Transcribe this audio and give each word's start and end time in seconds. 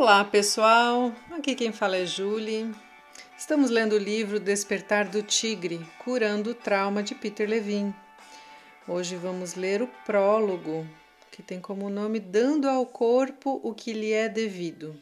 Olá 0.00 0.24
pessoal, 0.24 1.12
aqui 1.30 1.54
quem 1.54 1.72
fala 1.72 1.98
é 1.98 2.06
Julie. 2.06 2.74
Estamos 3.36 3.68
lendo 3.68 3.96
o 3.96 3.98
livro 3.98 4.40
Despertar 4.40 5.06
do 5.06 5.22
Tigre, 5.22 5.86
Curando 6.02 6.52
o 6.52 6.54
Trauma 6.54 7.02
de 7.02 7.14
Peter 7.14 7.46
Levine. 7.46 7.94
Hoje 8.88 9.16
vamos 9.16 9.56
ler 9.56 9.82
o 9.82 9.86
prólogo, 10.06 10.88
que 11.30 11.42
tem 11.42 11.60
como 11.60 11.90
nome 11.90 12.18
Dando 12.18 12.66
ao 12.66 12.86
Corpo 12.86 13.60
o 13.62 13.74
que 13.74 13.92
lhe 13.92 14.10
é 14.10 14.26
devido. 14.26 14.98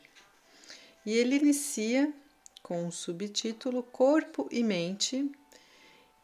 E 1.06 1.16
ele 1.16 1.36
inicia 1.36 2.12
com 2.60 2.88
o 2.88 2.90
subtítulo 2.90 3.84
Corpo 3.84 4.48
e 4.50 4.64
Mente 4.64 5.30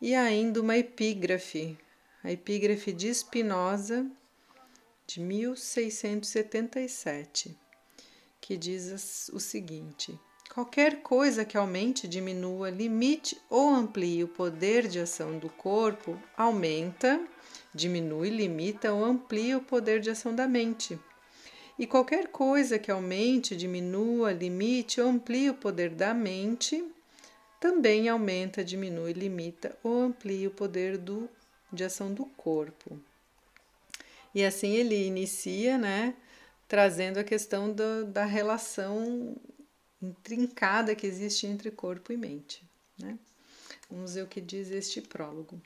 e 0.01 0.17
ainda 0.17 0.61
uma 0.61 0.77
epígrafe, 0.77 1.79
a 2.25 2.33
epígrafe 2.33 2.93
de 2.93 3.15
Spinoza 3.15 4.05
de 5.07 5.21
1677 5.21 7.63
que 8.45 8.59
diz 8.59 9.31
o 9.33 9.41
seguinte: 9.41 10.21
qualquer 10.53 11.01
coisa 11.01 11.47
que 11.47 11.57
aumente, 11.57 12.07
diminua, 12.07 12.69
limite 12.69 13.41
ou 13.49 13.71
amplie 13.71 14.23
o 14.23 14.29
poder 14.29 14.87
de 14.87 15.01
ação 15.01 15.39
do 15.39 15.49
corpo, 15.49 16.21
aumenta, 16.37 17.27
diminui, 17.75 18.29
limita 18.29 18.93
ou 18.93 19.03
amplia 19.03 19.57
o 19.57 19.63
poder 19.63 19.99
de 19.99 20.11
ação 20.11 20.35
da 20.35 20.47
mente. 20.47 20.99
E 21.79 21.87
qualquer 21.87 22.29
coisa 22.29 22.79
que 22.79 22.91
aumente, 22.91 23.57
diminua, 23.57 24.31
limite 24.31 25.01
ou 25.01 25.09
amplie 25.09 25.49
o 25.49 25.55
poder 25.55 25.89
da 25.89 26.13
mente, 26.13 26.85
também 27.59 28.11
aumenta, 28.11 28.63
diminui, 28.63 29.15
limita 29.15 29.75
ou 29.83 30.03
amplia 30.03 30.49
o 30.49 30.53
poder 30.53 30.99
do, 30.99 31.31
de 31.73 31.83
ação 31.83 32.13
do 32.13 32.27
corpo. 32.27 33.01
E 34.35 34.45
assim 34.45 34.75
ele 34.75 35.07
inicia, 35.07 35.79
né? 35.79 36.15
Trazendo 36.69 37.19
a 37.19 37.25
questão 37.25 37.73
do, 37.73 38.07
da 38.07 38.25
relação 38.25 39.37
intrincada 40.01 40.95
que 40.95 41.07
existe 41.07 41.47
entre 41.47 41.71
corpo 41.71 42.13
e 42.13 42.17
mente. 42.17 42.69
Né? 42.99 43.19
Vamos 43.91 44.15
ver 44.15 44.23
o 44.23 44.29
que 44.29 44.41
diz 44.41 44.71
este 44.71 45.01
prólogo. 45.01 45.61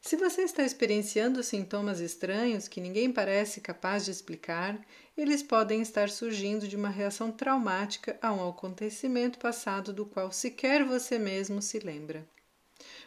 Se 0.00 0.16
você 0.16 0.42
está 0.42 0.62
experienciando 0.62 1.42
sintomas 1.42 1.98
estranhos 1.98 2.68
que 2.68 2.80
ninguém 2.80 3.10
parece 3.10 3.60
capaz 3.60 4.04
de 4.04 4.12
explicar, 4.12 4.80
eles 5.16 5.42
podem 5.42 5.80
estar 5.82 6.08
surgindo 6.08 6.68
de 6.68 6.76
uma 6.76 6.88
reação 6.88 7.32
traumática 7.32 8.16
a 8.22 8.32
um 8.32 8.48
acontecimento 8.48 9.38
passado 9.38 9.92
do 9.92 10.06
qual 10.06 10.30
sequer 10.30 10.84
você 10.84 11.18
mesmo 11.18 11.60
se 11.60 11.80
lembra. 11.80 12.24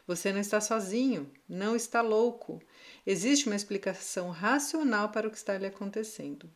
Você 0.05 0.33
não 0.33 0.41
está 0.41 0.59
sozinho, 0.59 1.31
não 1.47 1.75
está 1.75 2.02
louco. 2.02 2.61
Existe 3.05 3.45
uma 3.47 3.55
explicação 3.55 4.30
racional 4.30 5.09
para 5.09 5.27
o 5.27 5.31
que 5.31 5.38
está 5.38 5.57
lhe 5.57 5.67
acontecendo. 5.67 6.52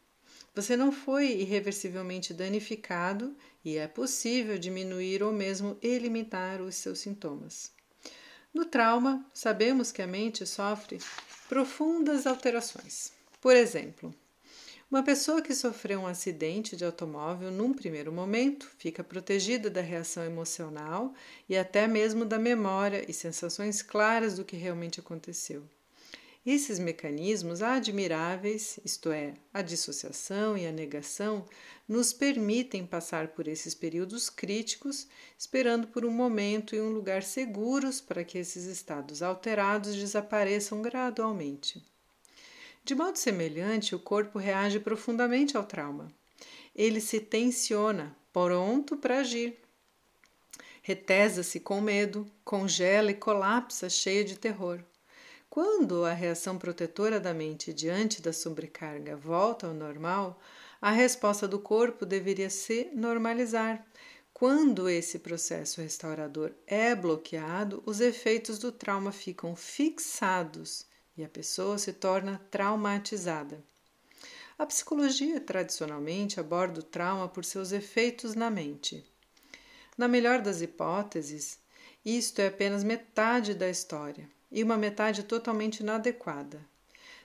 Você 0.55 0.77
não 0.77 0.91
foi 0.91 1.31
irreversivelmente 1.31 2.33
danificado 2.33 3.35
e 3.65 3.75
é 3.77 3.87
possível 3.87 4.57
diminuir 4.57 5.23
ou 5.23 5.33
mesmo 5.33 5.77
eliminar 5.81 6.61
os 6.61 6.75
seus 6.75 6.99
sintomas. 6.99 7.71
No 8.53 8.65
trauma, 8.65 9.25
sabemos 9.33 9.91
que 9.91 10.01
a 10.01 10.07
mente 10.07 10.45
sofre 10.45 10.99
profundas 11.49 12.27
alterações. 12.27 13.11
Por 13.41 13.55
exemplo, 13.55 14.13
uma 14.91 15.01
pessoa 15.01 15.41
que 15.41 15.55
sofreu 15.55 16.01
um 16.01 16.05
acidente 16.07 16.75
de 16.75 16.85
automóvel 16.85 17.49
num 17.49 17.73
primeiro 17.73 18.11
momento 18.11 18.69
fica 18.77 19.03
protegida 19.03 19.71
da 19.71 19.81
reação 19.81 20.23
emocional 20.23 21.15
e 21.49 21.57
até 21.57 21.87
mesmo 21.87 22.25
da 22.25 22.37
memória 22.37 23.03
e 23.09 23.11
sensações 23.11 23.81
claras 23.81 24.35
do 24.35 24.45
que 24.45 24.55
realmente 24.55 24.99
aconteceu. 24.99 25.67
Esses 26.45 26.77
mecanismos 26.77 27.61
admiráveis, 27.61 28.77
isto 28.83 29.13
é, 29.13 29.33
a 29.53 29.61
dissociação 29.61 30.57
e 30.57 30.67
a 30.67 30.73
negação, 30.73 31.45
nos 31.87 32.11
permitem 32.11 32.85
passar 32.85 33.29
por 33.29 33.47
esses 33.47 33.73
períodos 33.73 34.29
críticos, 34.29 35.07
esperando 35.39 35.87
por 35.87 36.03
um 36.03 36.11
momento 36.11 36.75
e 36.75 36.81
um 36.81 36.89
lugar 36.89 37.23
seguros 37.23 38.01
para 38.01 38.25
que 38.25 38.37
esses 38.37 38.65
estados 38.65 39.23
alterados 39.23 39.95
desapareçam 39.95 40.81
gradualmente. 40.81 41.81
De 42.83 42.93
modo 42.93 43.15
semelhante, 43.15 43.95
o 43.95 43.99
corpo 43.99 44.37
reage 44.37 44.81
profundamente 44.81 45.55
ao 45.55 45.63
trauma. 45.63 46.11
Ele 46.75 46.99
se 46.99 47.21
tensiona, 47.21 48.13
pronto 48.33 48.97
para 48.97 49.19
agir. 49.19 49.57
Retesa-se 50.81 51.61
com 51.61 51.79
medo, 51.79 52.29
congela 52.43 53.11
e 53.11 53.15
colapsa, 53.15 53.89
cheio 53.89 54.25
de 54.25 54.37
terror. 54.37 54.83
Quando 55.53 56.03
a 56.03 56.13
reação 56.13 56.57
protetora 56.57 57.19
da 57.19 57.31
mente 57.31 57.71
diante 57.71 58.23
da 58.23 58.33
sobrecarga 58.33 59.15
volta 59.15 59.67
ao 59.67 59.73
normal, 59.75 60.41
a 60.81 60.89
resposta 60.89 61.47
do 61.47 61.59
corpo 61.59 62.07
deveria 62.07 62.49
se 62.49 62.89
normalizar. 62.95 63.85
Quando 64.33 64.89
esse 64.89 65.19
processo 65.19 65.79
restaurador 65.79 66.53
é 66.65 66.95
bloqueado, 66.95 67.83
os 67.85 68.01
efeitos 68.01 68.57
do 68.57 68.71
trauma 68.71 69.11
ficam 69.11 69.55
fixados 69.55 70.87
e 71.15 71.23
a 71.23 71.29
pessoa 71.29 71.77
se 71.77 71.93
torna 71.93 72.41
traumatizada. 72.49 73.63
A 74.57 74.65
psicologia 74.65 75.39
tradicionalmente 75.39 76.39
aborda 76.39 76.79
o 76.79 76.83
trauma 76.83 77.29
por 77.29 77.45
seus 77.45 77.71
efeitos 77.71 78.33
na 78.33 78.49
mente. 78.49 79.05
Na 79.95 80.07
melhor 80.07 80.41
das 80.41 80.63
hipóteses, 80.63 81.59
isto 82.03 82.41
é 82.41 82.47
apenas 82.47 82.83
metade 82.83 83.53
da 83.53 83.69
história 83.69 84.27
e 84.53 84.63
uma 84.63 84.77
metade 84.77 85.23
totalmente 85.23 85.79
inadequada. 85.79 86.61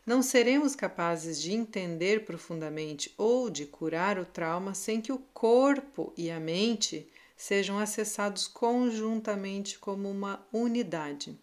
Não 0.06 0.22
seremos 0.22 0.74
capazes 0.74 1.40
de 1.40 1.52
entender 1.52 2.24
profundamente 2.24 3.12
ou 3.18 3.50
de 3.50 3.66
curar 3.66 4.18
o 4.18 4.24
trauma 4.24 4.72
sem 4.72 5.02
que 5.02 5.12
o 5.12 5.18
corpo 5.34 6.14
e 6.16 6.30
a 6.30 6.40
mente 6.40 7.06
sejam 7.36 7.78
acessados 7.78 8.48
conjuntamente 8.48 9.78
como 9.78 10.10
uma 10.10 10.44
unidade. 10.50 11.38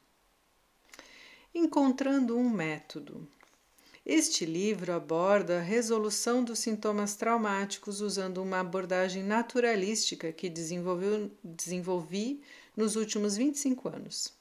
Encontrando 1.53 2.35
um 2.35 2.50
método. 2.50 3.28
Este 4.06 4.45
livro 4.45 4.94
aborda 4.94 5.59
a 5.59 5.63
resolução 5.63 6.44
dos 6.44 6.59
sintomas 6.59 7.16
traumáticos 7.16 8.01
usando 8.01 8.41
uma 8.41 8.59
abordagem 8.59 9.24
naturalística 9.24 10.31
que 10.31 10.50
desenvolvi 10.50 12.41
nos 12.75 12.95
últimos 12.95 13.38
25 13.38 13.90
anos. 13.90 14.34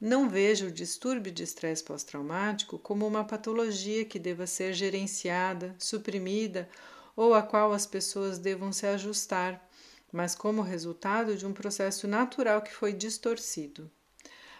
Não 0.00 0.28
vejo 0.28 0.66
o 0.66 0.70
distúrbio 0.70 1.32
de 1.32 1.42
estresse 1.42 1.82
pós-traumático 1.82 2.78
como 2.78 3.06
uma 3.06 3.24
patologia 3.24 4.04
que 4.04 4.18
deva 4.18 4.46
ser 4.46 4.74
gerenciada, 4.74 5.74
suprimida 5.78 6.68
ou 7.16 7.32
a 7.32 7.42
qual 7.42 7.72
as 7.72 7.86
pessoas 7.86 8.38
devam 8.38 8.72
se 8.72 8.86
ajustar, 8.86 9.66
mas 10.12 10.34
como 10.34 10.60
resultado 10.60 11.34
de 11.34 11.46
um 11.46 11.52
processo 11.52 12.06
natural 12.06 12.60
que 12.60 12.74
foi 12.74 12.92
distorcido. 12.92 13.90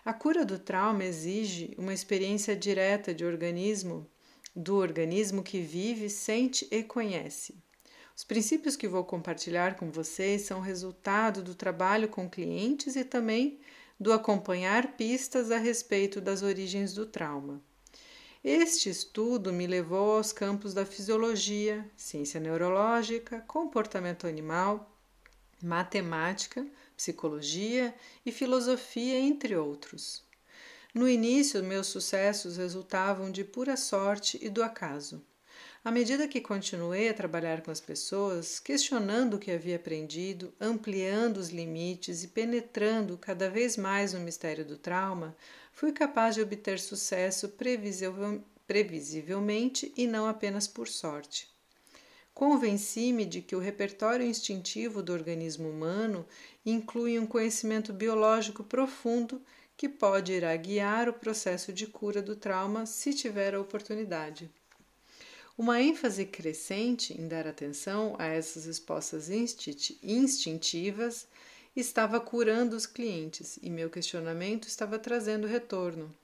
A 0.03 0.15
cura 0.15 0.43
do 0.43 0.59
trauma 0.59 1.05
exige 1.05 1.75
uma 1.77 1.93
experiência 1.93 2.57
direta 2.57 3.13
de 3.13 3.25
organismo, 3.25 4.09
do 4.55 4.77
organismo 4.77 5.43
que 5.43 5.61
vive, 5.61 6.09
sente 6.09 6.67
e 6.71 6.83
conhece. 6.83 7.63
Os 8.17 8.25
princípios 8.25 8.75
que 8.75 8.89
vou 8.89 9.05
compartilhar 9.05 9.77
com 9.77 9.91
vocês 9.91 10.43
são 10.43 10.61
resultado 10.61 11.43
do 11.43 11.55
trabalho 11.55 12.09
com 12.09 12.31
clientes 12.31 12.97
e 12.97 13.05
também 13.05 13.61
do 13.99 14.13
acompanhar 14.13 14.97
pistas 14.97 15.51
a 15.51 15.59
respeito 15.59 16.21
das 16.21 16.43
origens 16.43 16.93
do 16.93 17.07
trauma. 17.07 17.63
Este 18.45 18.89
estudo 18.89 19.53
me 19.53 19.67
levou 19.67 20.17
aos 20.17 20.33
campos 20.33 20.73
da 20.73 20.87
fisiologia, 20.87 21.85
ciência 21.97 22.39
neurológica, 22.39 23.41
comportamento 23.41 24.27
animal, 24.27 24.97
matemática, 25.63 26.67
psicologia 26.97 27.95
e 28.25 28.31
filosofia, 28.31 29.19
entre 29.19 29.57
outros. 29.57 30.25
No 30.95 31.09
início, 31.09 31.63
meus 31.65 31.89
sucessos 31.89 32.57
resultavam 32.57 33.31
de 33.31 33.45
pura 33.45 33.77
sorte 33.77 34.39
e 34.41 34.49
do 34.49 34.63
acaso. 34.63 35.23
À 35.87 35.91
medida 35.93 36.27
que 36.27 36.41
continuei 36.41 37.09
a 37.09 37.15
trabalhar 37.15 37.63
com 37.63 37.71
as 37.71 37.81
pessoas, 37.81 38.59
questionando 38.59 39.35
o 39.35 39.39
que 39.39 39.53
havia 39.53 39.77
aprendido, 39.77 40.53
ampliando 40.61 41.37
os 41.37 41.51
limites 41.51 42.25
e 42.25 42.27
penetrando 42.27 43.17
cada 43.17 43.49
vez 43.49 43.77
mais 43.77 44.13
no 44.13 44.19
mistério 44.19 44.65
do 44.65 44.77
trauma, 44.77 45.37
fui 45.71 45.93
capaz 45.93 46.35
de 46.35 46.43
obter 46.43 46.81
sucesso 46.81 47.55
previsivelmente 48.67 49.93
e 49.97 50.09
não 50.09 50.27
apenas 50.27 50.67
por 50.67 50.89
sorte. 50.89 51.49
Convenci-me 52.35 53.25
de 53.25 53.41
que 53.41 53.55
o 53.55 53.61
repertório 53.61 54.27
instintivo 54.27 55.01
do 55.05 55.13
organismo 55.13 55.71
humano 55.71 56.27
inclui 56.65 57.17
um 57.17 57.27
conhecimento 57.29 57.93
biológico 57.93 58.65
profundo 58.65 59.41
que 59.77 59.89
pode 59.89 60.33
irá 60.33 60.57
guiar 60.57 61.09
o 61.09 61.13
processo 61.13 61.73
de 61.73 61.87
cura 61.87 62.21
do 62.21 62.35
trauma 62.35 62.87
se 62.87 63.15
tiver 63.15 63.55
a 63.55 63.61
oportunidade. 63.61 64.51
Uma 65.59 65.81
ênfase 65.81 66.27
crescente 66.27 67.19
em 67.19 67.27
dar 67.27 67.47
atenção 67.47 68.15
a 68.19 68.27
essas 68.27 68.67
respostas 68.67 69.31
instintivas 70.03 71.27
estava 71.75 72.21
curando 72.21 72.77
os 72.77 72.85
clientes 72.85 73.59
e 73.63 73.71
meu 73.71 73.89
questionamento 73.89 74.69
estava 74.69 74.99
trazendo 74.99 75.47
retorno. 75.47 76.15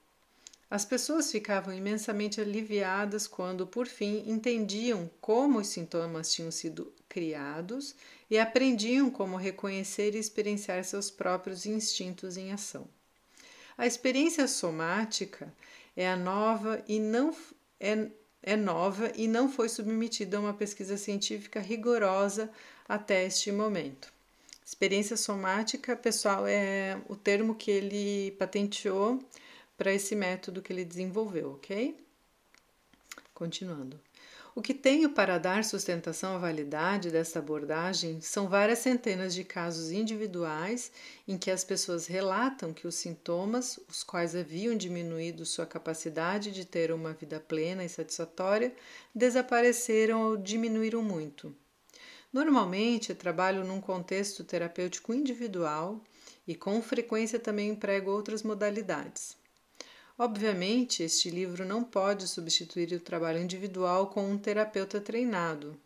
As 0.71 0.85
pessoas 0.85 1.31
ficavam 1.31 1.73
imensamente 1.75 2.41
aliviadas 2.41 3.27
quando, 3.27 3.67
por 3.67 3.87
fim, 3.87 4.25
entendiam 4.27 5.11
como 5.21 5.59
os 5.59 5.69
sintomas 5.69 6.33
tinham 6.33 6.51
sido 6.51 6.93
criados 7.09 7.95
e 8.31 8.39
aprendiam 8.39 9.11
como 9.11 9.37
reconhecer 9.37 10.15
e 10.15 10.19
experienciar 10.19 10.85
seus 10.85 11.11
próprios 11.11 11.67
instintos 11.67 12.37
em 12.37 12.53
ação. 12.53 12.87
A 13.77 13.87
experiência 13.87 14.47
somática 14.49 15.53
é 15.97 16.09
a 16.09 16.17
nova 16.17 16.83
e 16.87 16.99
não 16.99 17.35
é, 17.79 18.09
é 18.43 18.57
nova 18.57 19.13
e 19.15 19.29
não 19.29 19.51
foi 19.51 19.69
submetida 19.69 20.37
a 20.37 20.41
uma 20.41 20.55
pesquisa 20.55 20.97
científica 20.97 21.61
rigorosa 21.61 22.51
até 22.89 23.25
este 23.25 23.53
momento. 23.53 24.13
Experiência 24.65 25.17
somática, 25.17 25.95
pessoal, 25.95 26.47
é 26.47 27.01
o 27.09 27.15
termo 27.15 27.55
que 27.55 27.71
ele 27.71 28.33
patenteou 28.33 29.23
para 29.77 29.93
esse 29.93 30.15
método 30.15 30.63
que 30.63 30.73
ele 30.73 30.85
desenvolveu, 30.85 31.53
ok? 31.53 31.97
Continuando. 33.35 34.01
O 34.55 34.61
que 34.61 34.75
tenho 34.75 35.09
para 35.09 35.39
dar 35.39 35.65
sustentação 35.65 36.35
à 36.37 36.39
validade 36.39 37.11
desta 37.11 37.39
abordagem 37.39 38.21
são 38.21 38.51
várias 38.51 38.81
centenas 38.81 39.35
de 39.35 39.45
casos 39.45 39.91
individuais 39.91 40.93
em 41.27 41.39
que 41.39 41.51
as 41.51 41.65
pessoas 41.65 42.07
relatam 42.07 42.71
que 42.71 42.87
os 42.87 42.97
sintomas, 42.97 43.81
os 43.89 44.03
quais 44.03 44.37
haviam 44.37 44.77
diminuído 44.77 45.47
sua 45.47 45.65
capacidade 45.65 46.51
de 46.51 46.67
ter 46.67 46.93
uma 46.93 47.15
vida 47.15 47.41
plena 47.41 47.83
e 47.83 47.89
satisfatória, 47.89 48.75
desapareceram 49.15 50.21
ou 50.21 50.37
diminuíram 50.37 51.03
muito. 51.03 51.57
Normalmente 52.31 53.15
trabalho 53.15 53.65
num 53.65 53.81
contexto 53.81 54.45
terapêutico 54.45 55.15
individual 55.15 56.05
e 56.47 56.55
com 56.55 56.83
frequência 56.83 57.39
também 57.39 57.71
emprego 57.71 58.11
outras 58.11 58.43
modalidades. 58.43 59.41
Obviamente, 60.25 61.03
este 61.03 61.31
livro 61.31 61.65
não 61.65 61.83
pode 61.83 62.29
substituir 62.29 62.93
o 62.93 63.01
trabalho 63.01 63.43
individual 63.43 64.07
com 64.07 64.31
um 64.31 64.39
terapeuta 64.39 65.01
treinado. 65.01 65.77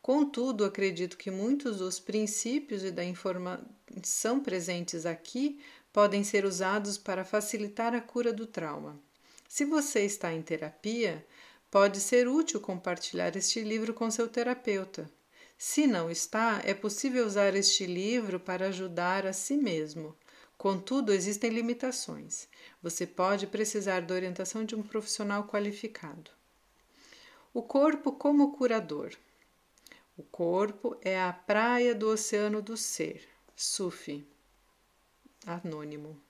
Contudo, 0.00 0.64
acredito 0.64 1.18
que 1.18 1.30
muitos 1.30 1.76
dos 1.76 2.00
princípios 2.00 2.82
e 2.82 2.90
da 2.90 3.04
informação 3.04 4.40
presentes 4.40 5.04
aqui 5.04 5.60
podem 5.92 6.24
ser 6.24 6.46
usados 6.46 6.96
para 6.96 7.22
facilitar 7.22 7.94
a 7.94 8.00
cura 8.00 8.32
do 8.32 8.46
trauma. 8.46 8.98
Se 9.46 9.66
você 9.66 10.06
está 10.06 10.32
em 10.32 10.40
terapia, 10.40 11.22
pode 11.70 12.00
ser 12.00 12.28
útil 12.28 12.62
compartilhar 12.62 13.36
este 13.36 13.60
livro 13.60 13.92
com 13.92 14.10
seu 14.10 14.26
terapeuta. 14.26 15.06
Se 15.58 15.86
não 15.86 16.10
está, 16.10 16.62
é 16.64 16.72
possível 16.72 17.26
usar 17.26 17.54
este 17.54 17.84
livro 17.84 18.40
para 18.40 18.68
ajudar 18.68 19.26
a 19.26 19.34
si 19.34 19.54
mesmo. 19.54 20.16
Contudo, 20.58 21.12
existem 21.12 21.50
limitações. 21.50 22.48
Você 22.82 23.06
pode 23.06 23.46
precisar 23.46 24.00
da 24.00 24.14
orientação 24.14 24.64
de 24.64 24.74
um 24.74 24.82
profissional 24.82 25.46
qualificado. 25.46 26.30
O 27.52 27.62
corpo 27.62 28.12
como 28.12 28.56
curador. 28.56 29.14
O 30.16 30.22
corpo 30.22 30.96
é 31.02 31.20
a 31.20 31.32
praia 31.32 31.94
do 31.94 32.08
oceano 32.08 32.62
do 32.62 32.76
ser. 32.76 33.28
Sufi. 33.54 34.26
Anônimo. 35.46 36.20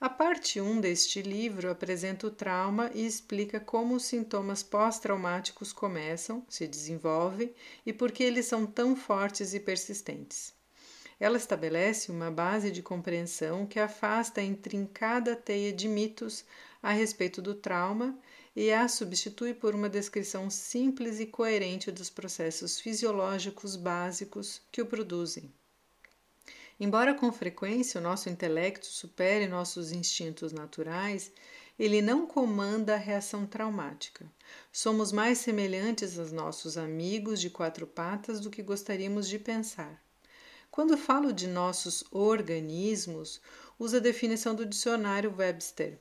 A 0.00 0.08
parte 0.08 0.60
1 0.60 0.80
deste 0.80 1.22
livro 1.22 1.70
apresenta 1.70 2.26
o 2.26 2.30
trauma 2.30 2.90
e 2.94 3.06
explica 3.06 3.58
como 3.58 3.94
os 3.94 4.04
sintomas 4.04 4.62
pós-traumáticos 4.62 5.72
começam, 5.72 6.44
se 6.48 6.66
desenvolvem 6.66 7.54
e 7.84 7.92
por 7.92 8.12
que 8.12 8.22
eles 8.22 8.46
são 8.46 8.66
tão 8.66 8.94
fortes 8.94 9.54
e 9.54 9.60
persistentes. 9.60 10.55
Ela 11.18 11.38
estabelece 11.38 12.10
uma 12.10 12.30
base 12.30 12.70
de 12.70 12.82
compreensão 12.82 13.66
que 13.66 13.80
afasta 13.80 14.40
a 14.40 14.44
intrincada 14.44 15.34
teia 15.34 15.72
de 15.72 15.88
mitos 15.88 16.44
a 16.82 16.92
respeito 16.92 17.40
do 17.40 17.54
trauma 17.54 18.18
e 18.54 18.72
a 18.72 18.86
substitui 18.86 19.54
por 19.54 19.74
uma 19.74 19.88
descrição 19.88 20.50
simples 20.50 21.18
e 21.18 21.26
coerente 21.26 21.90
dos 21.90 22.10
processos 22.10 22.78
fisiológicos 22.78 23.76
básicos 23.76 24.60
que 24.70 24.82
o 24.82 24.86
produzem. 24.86 25.52
Embora 26.78 27.14
com 27.14 27.32
frequência 27.32 27.98
o 27.98 28.04
nosso 28.04 28.28
intelecto 28.28 28.86
supere 28.86 29.46
nossos 29.46 29.92
instintos 29.92 30.52
naturais, 30.52 31.32
ele 31.78 32.02
não 32.02 32.26
comanda 32.26 32.94
a 32.94 32.98
reação 32.98 33.46
traumática. 33.46 34.30
Somos 34.70 35.12
mais 35.12 35.38
semelhantes 35.38 36.18
aos 36.18 36.32
nossos 36.32 36.76
amigos 36.76 37.40
de 37.40 37.48
quatro 37.48 37.86
patas 37.86 38.40
do 38.40 38.50
que 38.50 38.62
gostaríamos 38.62 39.26
de 39.26 39.38
pensar. 39.38 40.05
Quando 40.70 40.98
falo 40.98 41.32
de 41.32 41.46
nossos 41.46 42.04
organismos, 42.10 43.40
uso 43.78 43.96
a 43.96 44.00
definição 44.00 44.54
do 44.54 44.66
dicionário 44.66 45.34
Webster, 45.36 45.98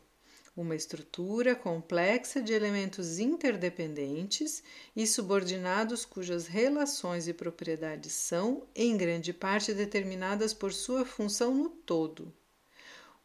uma 0.55 0.75
estrutura 0.75 1.53
complexa 1.53 2.41
de 2.41 2.53
elementos 2.53 3.19
interdependentes 3.19 4.63
e 4.95 5.05
subordinados 5.05 6.05
cujas 6.05 6.47
relações 6.47 7.27
e 7.27 7.33
propriedades 7.33 8.13
são, 8.13 8.63
em 8.73 8.95
grande 8.95 9.33
parte, 9.33 9.73
determinadas 9.73 10.53
por 10.53 10.71
sua 10.71 11.05
função 11.05 11.53
no 11.53 11.69
todo. 11.69 12.33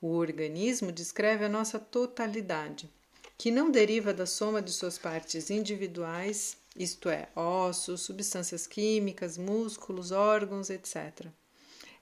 O 0.01 0.09
organismo 0.09 0.91
descreve 0.91 1.45
a 1.45 1.49
nossa 1.49 1.79
totalidade, 1.79 2.91
que 3.39 3.51
não 3.51 3.71
deriva 3.71 4.13
da 4.13 4.27
soma 4.27 4.61
de 4.61 4.73
suas 4.73 4.99
partes 4.99 5.51
individuais, 5.51 6.57
isto 6.77 7.09
é, 7.09 7.29
ossos, 7.35 8.03
substâncias 8.03 8.67
químicas, 8.67 9.37
músculos, 9.37 10.11
órgãos, 10.13 10.71
etc 10.71 11.27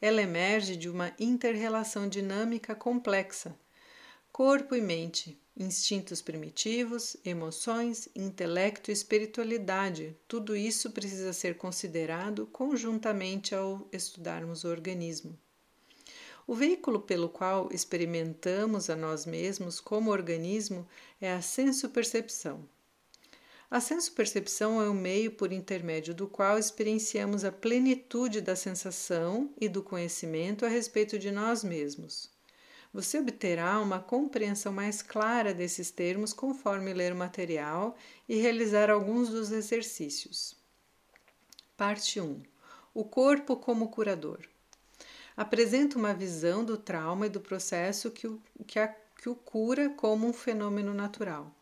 ela 0.01 0.23
emerge 0.23 0.77
de 0.77 0.89
uma 0.89 1.13
interrelação 1.19 2.09
dinâmica 2.09 2.75
complexa. 2.75 3.59
Corpo 4.31 4.77
e 4.77 4.81
mente, 4.81 5.41
instintos 5.57 6.23
primitivos, 6.23 7.17
emoções, 7.25 8.09
intelecto 8.15 8.91
e 8.91 8.95
espiritualidade, 8.95 10.17
tudo 10.29 10.57
isso 10.57 10.93
precisa 10.93 11.33
ser 11.33 11.57
considerado 11.57 12.47
conjuntamente 12.47 13.55
ao 13.55 13.89
estudarmos 13.93 14.63
o 14.63 14.69
organismo. 14.69 15.37
O 16.47 16.55
veículo 16.55 17.01
pelo 17.01 17.29
qual 17.29 17.69
experimentamos 17.73 18.89
a 18.89 18.97
nós 18.97 19.27
mesmos 19.27 19.81
como 19.81 20.13
organismo 20.13 20.87
é 21.21 21.33
a 21.33 21.43
senso-percepção. 21.43 22.67
A 23.71 23.83
senso-percepção 23.83 24.81
é 24.81 24.89
o 24.89 24.95
meio 24.95 25.31
por 25.31 25.53
intermédio 25.53 26.15
do 26.15 26.27
qual 26.27 26.59
experienciamos 26.59 27.45
a 27.45 27.53
plenitude 27.53 28.41
da 28.41 28.57
sensação 28.57 29.53
e 29.61 29.69
do 29.69 29.83
conhecimento 29.83 30.65
a 30.65 30.69
respeito 30.69 31.19
de 31.19 31.31
nós 31.31 31.63
mesmos. 31.63 32.31
Você 32.95 33.19
obterá 33.19 33.79
uma 33.79 34.01
compreensão 34.01 34.73
mais 34.73 35.03
clara 35.03 35.53
desses 35.53 35.91
termos 35.91 36.33
conforme 36.33 36.95
ler 36.95 37.13
o 37.13 37.17
material 37.17 37.95
e 38.27 38.37
realizar 38.37 38.89
alguns 38.89 39.29
dos 39.29 39.53
exercícios. 39.53 40.57
Parte 41.77 42.19
1 42.19 42.41
O 42.95 43.05
corpo 43.05 43.55
como 43.55 43.91
curador. 43.91 44.41
Apresenta 45.37 45.99
uma 45.99 46.15
visão 46.15 46.65
do 46.65 46.79
trauma 46.79 47.27
e 47.27 47.31
do 47.31 47.39
processo 47.39 48.11
que 48.11 48.27
o, 48.27 48.41
que, 48.67 48.79
a, 48.79 48.89
que 48.89 49.29
o 49.29 49.35
cura 49.35 49.91
como 49.91 50.27
um 50.27 50.33
fenômeno 50.33 50.95
natural 50.95 51.55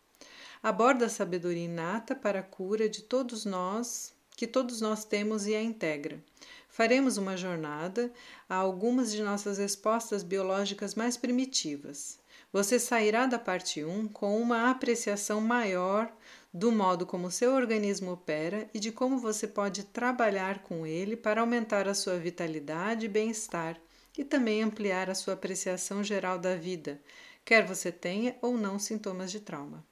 aborda 0.66 1.06
a 1.06 1.08
sabedoria 1.08 1.66
inata 1.66 2.12
para 2.12 2.40
a 2.40 2.42
cura 2.42 2.88
de 2.88 3.00
todos 3.02 3.44
nós, 3.44 4.12
que 4.36 4.48
todos 4.48 4.80
nós 4.80 5.04
temos 5.04 5.46
e 5.46 5.54
a 5.54 5.62
integra. 5.62 6.20
Faremos 6.68 7.16
uma 7.16 7.36
jornada 7.36 8.12
a 8.48 8.56
algumas 8.56 9.12
de 9.12 9.22
nossas 9.22 9.58
respostas 9.58 10.24
biológicas 10.24 10.96
mais 10.96 11.16
primitivas. 11.16 12.18
Você 12.52 12.80
sairá 12.80 13.26
da 13.26 13.38
parte 13.38 13.84
1 13.84 14.08
com 14.08 14.42
uma 14.42 14.68
apreciação 14.68 15.40
maior 15.40 16.12
do 16.52 16.72
modo 16.72 17.06
como 17.06 17.30
seu 17.30 17.54
organismo 17.54 18.10
opera 18.10 18.68
e 18.74 18.80
de 18.80 18.90
como 18.90 19.18
você 19.18 19.46
pode 19.46 19.84
trabalhar 19.84 20.64
com 20.64 20.84
ele 20.84 21.16
para 21.16 21.42
aumentar 21.42 21.86
a 21.86 21.94
sua 21.94 22.18
vitalidade 22.18 23.06
e 23.06 23.08
bem-estar 23.08 23.80
e 24.18 24.24
também 24.24 24.64
ampliar 24.64 25.08
a 25.08 25.14
sua 25.14 25.34
apreciação 25.34 26.02
geral 26.02 26.40
da 26.40 26.56
vida, 26.56 27.00
quer 27.44 27.64
você 27.64 27.92
tenha 27.92 28.34
ou 28.42 28.58
não 28.58 28.80
sintomas 28.80 29.30
de 29.30 29.38
trauma. 29.38 29.86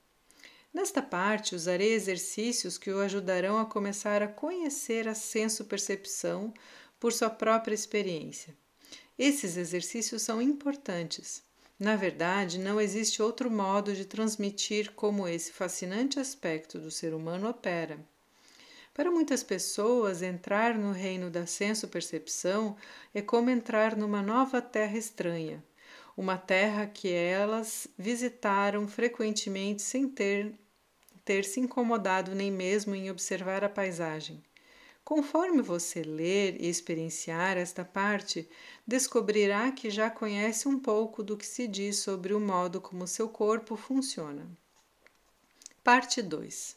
Nesta 0.75 1.01
parte, 1.01 1.55
usarei 1.55 1.93
exercícios 1.93 2.77
que 2.77 2.91
o 2.91 3.01
ajudarão 3.01 3.59
a 3.59 3.65
começar 3.65 4.21
a 4.23 4.27
conhecer 4.27 5.07
a 5.07 5.15
senso-percepção 5.15 6.53
por 6.99 7.13
sua 7.13 7.31
própria 7.31 7.75
experiência. 7.75 8.53
Esses 9.17 9.57
exercícios 9.57 10.23
são 10.23 10.43
importantes. 10.43 11.45
Na 11.79 11.95
verdade, 11.95 12.59
não 12.59 12.81
existe 12.81 13.23
outro 13.23 13.49
modo 13.49 13.95
de 13.95 14.05
transmitir 14.05 14.91
como 14.93 15.29
esse 15.29 15.53
fascinante 15.53 16.19
aspecto 16.19 16.77
do 16.81 16.91
ser 16.91 17.15
humano 17.15 17.49
opera. 17.49 17.97
Para 18.93 19.13
muitas 19.13 19.45
pessoas, 19.45 20.23
entrar 20.23 20.77
no 20.77 20.91
reino 20.91 21.31
da 21.31 21.47
senso-percepção 21.47 22.77
é 23.15 23.23
como 23.23 23.49
entrar 23.49 23.97
numa 23.97 24.23
nova 24.23 24.61
terra 24.61 24.99
estranha, 24.99 25.63
uma 26.17 26.37
terra 26.37 26.87
que 26.87 27.13
elas 27.13 27.87
visitaram 27.97 28.89
frequentemente 28.89 29.83
sem 29.83 30.09
ter 30.09 30.55
ter 31.25 31.45
se 31.45 31.61
incomodado 31.61 32.35
nem 32.35 32.51
mesmo 32.51 32.95
em 32.95 33.11
observar 33.11 33.65
a 33.65 33.69
paisagem. 33.69 34.43
Conforme 35.05 35.61
você 35.61 36.03
ler 36.03 36.61
e 36.61 36.69
experienciar 36.69 37.59
esta 37.59 37.85
parte, 37.85 38.49
descobrirá 38.87 39.71
que 39.71 39.91
já 39.91 40.09
conhece 40.09 40.67
um 40.67 40.79
pouco 40.79 41.23
do 41.23 41.37
que 41.37 41.47
se 41.47 41.69
diz 41.69 41.99
sobre 41.99 42.33
o 42.33 42.41
modo 42.41 42.81
como 42.81 43.07
seu 43.07 43.29
corpo 43.29 43.77
funciona. 43.77 44.49
Parte 45.83 46.23
2 46.23 46.77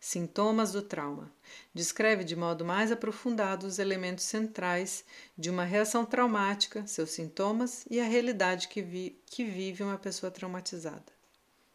Sintomas 0.00 0.72
do 0.72 0.82
trauma. 0.82 1.32
Descreve 1.74 2.22
de 2.22 2.36
modo 2.36 2.64
mais 2.64 2.92
aprofundado 2.92 3.66
os 3.66 3.80
elementos 3.80 4.24
centrais 4.24 5.04
de 5.36 5.50
uma 5.50 5.64
reação 5.64 6.04
traumática, 6.04 6.86
seus 6.86 7.10
sintomas 7.10 7.84
e 7.90 8.00
a 8.00 8.04
realidade 8.04 8.68
que, 8.68 8.80
vi 8.80 9.20
que 9.26 9.44
vive 9.44 9.82
uma 9.82 9.98
pessoa 9.98 10.30
traumatizada. 10.30 11.12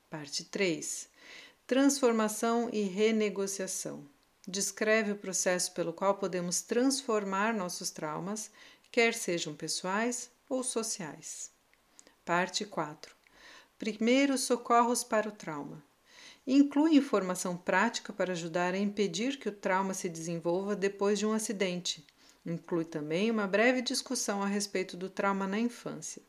Parte 0.10 0.46
3. 0.46 1.10
Transformação 1.66 2.70
e 2.74 2.82
renegociação. 2.82 4.06
Descreve 4.46 5.14
o 5.14 5.16
processo 5.16 5.72
pelo 5.72 5.94
qual 5.94 6.16
podemos 6.16 6.62
transformar 6.62 7.54
nossos 7.54 7.90
traumas, 7.90 8.52
quer 8.92 9.14
sejam 9.14 9.56
pessoais 9.56 10.30
ou 10.50 10.62
sociais. 10.62 11.52
Parte 12.26 12.66
4. 12.66 13.16
Primeiros 13.80 14.42
socorros 14.42 15.06
para 15.06 15.30
o 15.30 15.32
trauma 15.32 15.82
inclui 16.46 16.98
informação 16.98 17.56
prática 17.56 18.12
para 18.12 18.34
ajudar 18.34 18.74
a 18.74 18.78
impedir 18.78 19.40
que 19.40 19.48
o 19.48 19.54
trauma 19.54 19.94
se 19.94 20.10
desenvolva 20.10 20.76
depois 20.76 21.18
de 21.18 21.26
um 21.26 21.32
acidente. 21.32 22.06
Inclui 22.46 22.84
também 22.84 23.32
uma 23.32 23.48
breve 23.48 23.82
discussão 23.82 24.44
a 24.44 24.48
respeito 24.48 24.98
do 24.98 25.10
trauma 25.10 25.48
na 25.48 25.58
infância. 25.58 26.22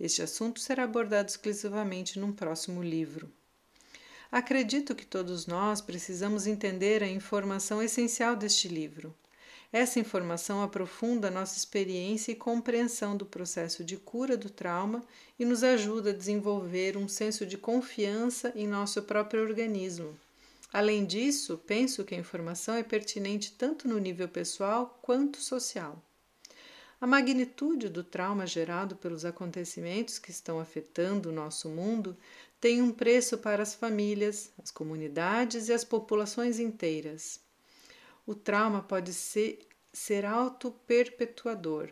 Este 0.00 0.22
assunto 0.22 0.58
será 0.60 0.84
abordado 0.84 1.28
exclusivamente 1.28 2.18
num 2.18 2.32
próximo 2.32 2.82
livro. 2.82 3.30
Acredito 4.30 4.94
que 4.94 5.06
todos 5.06 5.46
nós 5.46 5.80
precisamos 5.80 6.46
entender 6.46 7.02
a 7.02 7.08
informação 7.08 7.82
essencial 7.82 8.36
deste 8.36 8.68
livro. 8.68 9.14
Essa 9.72 10.00
informação 10.00 10.62
aprofunda 10.62 11.30
nossa 11.30 11.56
experiência 11.56 12.32
e 12.32 12.36
compreensão 12.36 13.16
do 13.16 13.24
processo 13.24 13.82
de 13.82 13.96
cura 13.96 14.36
do 14.36 14.50
trauma 14.50 15.02
e 15.38 15.44
nos 15.44 15.62
ajuda 15.62 16.10
a 16.10 16.14
desenvolver 16.14 16.96
um 16.96 17.08
senso 17.08 17.46
de 17.46 17.56
confiança 17.56 18.52
em 18.54 18.66
nosso 18.66 19.02
próprio 19.02 19.42
organismo. 19.42 20.18
Além 20.72 21.06
disso, 21.06 21.60
penso 21.66 22.04
que 22.04 22.14
a 22.14 22.18
informação 22.18 22.74
é 22.74 22.82
pertinente 22.82 23.52
tanto 23.52 23.88
no 23.88 23.98
nível 23.98 24.28
pessoal 24.28 24.98
quanto 25.02 25.40
social. 25.40 26.02
A 27.00 27.06
magnitude 27.06 27.88
do 27.88 28.02
trauma 28.02 28.44
gerado 28.44 28.96
pelos 28.96 29.24
acontecimentos 29.24 30.18
que 30.18 30.32
estão 30.32 30.58
afetando 30.58 31.28
o 31.28 31.32
nosso 31.32 31.68
mundo 31.68 32.16
tem 32.60 32.82
um 32.82 32.90
preço 32.90 33.38
para 33.38 33.62
as 33.62 33.72
famílias, 33.72 34.50
as 34.60 34.72
comunidades 34.72 35.68
e 35.68 35.72
as 35.72 35.84
populações 35.84 36.58
inteiras. 36.58 37.38
O 38.26 38.34
trauma 38.34 38.82
pode 38.82 39.14
ser, 39.14 39.60
ser 39.92 40.24
auto-perpetuador. 40.24 41.90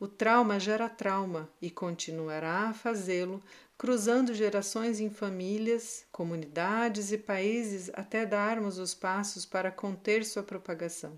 O 0.00 0.08
trauma 0.08 0.58
gera 0.58 0.88
trauma 0.88 1.48
e 1.60 1.70
continuará 1.70 2.70
a 2.70 2.74
fazê-lo, 2.74 3.42
cruzando 3.76 4.32
gerações 4.32 5.00
em 5.00 5.10
famílias, 5.10 6.06
comunidades 6.10 7.12
e 7.12 7.18
países 7.18 7.90
até 7.92 8.24
darmos 8.24 8.78
os 8.78 8.94
passos 8.94 9.44
para 9.44 9.70
conter 9.70 10.24
sua 10.24 10.42
propagação. 10.42 11.12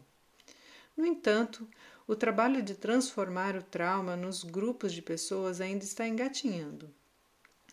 No 0.97 1.07
entanto, 1.07 1.69
o 2.07 2.15
trabalho 2.15 2.63
de 2.63 2.75
transformar 2.75 3.57
o 3.57 3.63
trauma 3.63 4.17
nos 4.17 4.45
grupos 4.45 4.93
de 4.93 5.03
pessoas 5.03 5.61
ainda 5.61 5.85
está 5.85 6.07
engatinhando. 6.07 6.89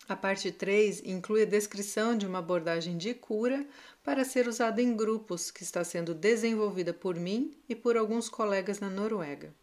A 0.08 0.14
parte 0.14 0.52
3 0.52 1.02
inclui 1.04 1.42
a 1.42 1.46
descrição 1.46 2.16
de 2.16 2.26
uma 2.26 2.40
abordagem 2.40 2.98
de 2.98 3.14
cura 3.14 3.66
para 4.02 4.24
ser 4.24 4.46
usada 4.46 4.82
em 4.82 4.94
grupos 4.94 5.50
que 5.50 5.62
está 5.62 5.82
sendo 5.82 6.14
desenvolvida 6.14 6.92
por 6.92 7.14
mim 7.14 7.56
e 7.68 7.74
por 7.74 7.96
alguns 7.96 8.28
colegas 8.28 8.80
na 8.80 8.90
Noruega. 8.90 9.54